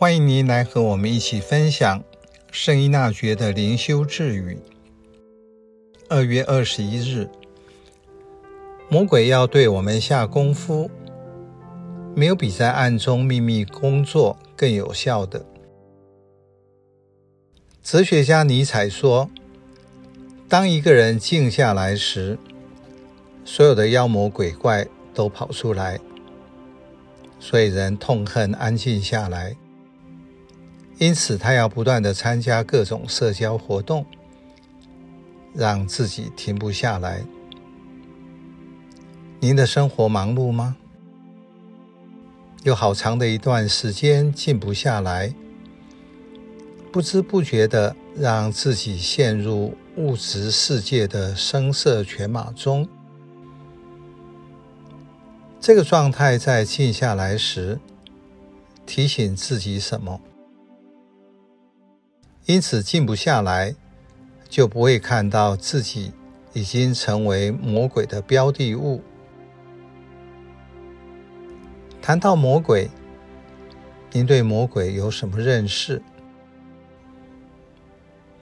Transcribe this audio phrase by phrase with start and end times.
[0.00, 2.02] 欢迎您来和我们一起分享
[2.50, 4.58] 圣依纳爵的灵修智语。
[6.08, 7.28] 二月二十一日，
[8.88, 10.90] 魔鬼要对我们下功夫，
[12.16, 15.44] 没有比在暗中秘密工作更有效的。
[17.82, 19.28] 哲学家尼采说
[20.48, 22.38] ：“当一个人静下来时，
[23.44, 26.00] 所有的妖魔鬼怪都跑出来，
[27.38, 29.54] 所以人痛恨安静下来。”
[31.00, 34.04] 因此，他要不断地参加各种社交活动，
[35.54, 37.24] 让自己停不下来。
[39.40, 40.76] 您的生活忙碌吗？
[42.64, 45.34] 有好长的一段时间静不下来，
[46.92, 52.86] 不知不觉地让自己陷入物质世界的声色犬马中。
[55.58, 57.80] 这个状态在静下来时，
[58.84, 60.20] 提醒自己什么？
[62.50, 63.76] 因此，静不下来，
[64.48, 66.10] 就不会看到自己
[66.52, 69.00] 已经成为魔鬼的标的物。
[72.02, 72.90] 谈到魔鬼，
[74.10, 76.02] 您对魔鬼有什么认识？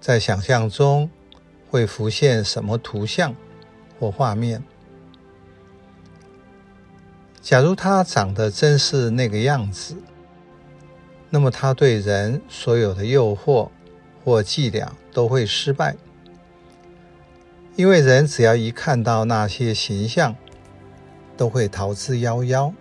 [0.00, 1.10] 在想象中
[1.68, 3.34] 会浮现什么图像
[4.00, 4.62] 或画面？
[7.42, 9.94] 假如他长得真是那个样子，
[11.28, 13.68] 那么他对人所有的诱惑，
[14.28, 15.96] 或伎俩都会失败，
[17.76, 20.36] 因为人只要一看到那些形象，
[21.34, 22.74] 都会逃之夭夭。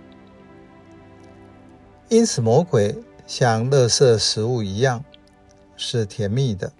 [2.09, 5.05] 因此，魔鬼像垃圾食物一样，
[5.77, 6.73] 是甜蜜的。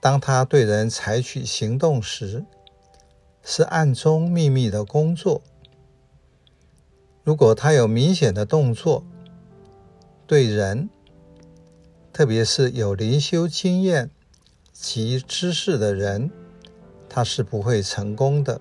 [0.00, 2.44] 当他对人采取行动时，
[3.42, 5.42] 是暗中秘密的工作。
[7.24, 9.04] 如果他有明显的动作，
[10.24, 10.88] 对人，
[12.12, 14.10] 特别是有灵修经验
[14.72, 16.30] 及知识的人，
[17.08, 18.60] 他是不会成功的。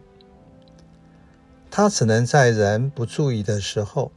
[1.70, 4.12] 他只能在人不注意的时候，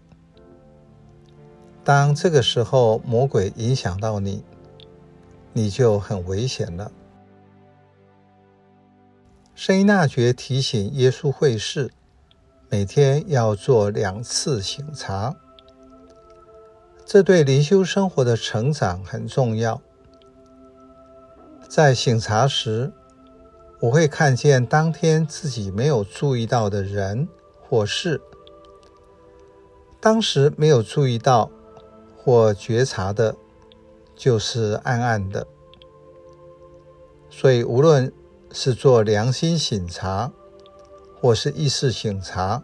[1.82, 4.44] 当这个时候魔鬼影响到你，
[5.52, 6.92] 你就很危险了。
[9.54, 11.90] 圣依纳爵提醒耶稣会士，
[12.68, 15.36] 每天要做两次省察。
[17.06, 19.80] 这对灵修生活的成长很重要。
[21.68, 22.92] 在醒察时，
[23.80, 27.28] 我会看见当天自己没有注意到的人
[27.60, 28.20] 或事，
[30.00, 31.50] 当时没有注意到
[32.16, 33.36] 或觉察的，
[34.16, 35.46] 就是暗暗的。
[37.28, 38.10] 所以，无论
[38.50, 40.32] 是做良心醒察，
[41.20, 42.62] 或是意识醒察，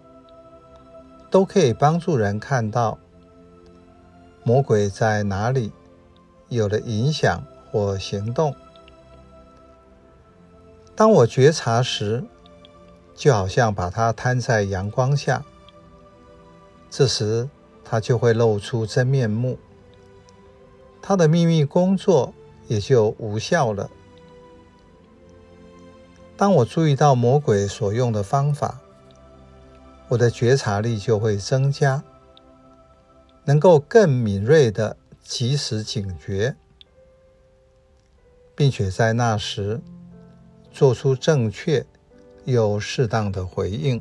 [1.31, 2.99] 都可以帮助人看到。
[4.43, 5.73] 魔鬼在哪里
[6.49, 8.55] 有了影响或行动？
[10.97, 12.25] 当我觉察时，
[13.15, 15.45] 就好像把它摊在阳光下，
[16.91, 17.49] 这时
[17.84, 19.59] 它就会露出真面目，
[21.00, 22.34] 它的秘密工作
[22.67, 23.91] 也就无效了。
[26.37, 28.81] 当我注意到魔鬼所用的方法，
[30.09, 32.03] 我的觉察力就会增加。
[33.45, 36.56] 能够更敏锐的及时警觉，
[38.55, 39.81] 并且在那时
[40.73, 41.84] 做出正确
[42.45, 44.00] 又适当的回应。